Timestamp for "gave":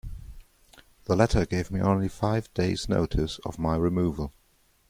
1.45-1.69